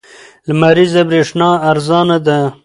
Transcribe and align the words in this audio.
لمریزه 0.47 1.01
برېښنا 1.09 1.49
ارزانه 1.69 2.17
ده. 2.25 2.39